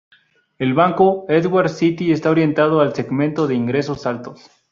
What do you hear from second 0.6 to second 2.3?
Banco Edwards Citi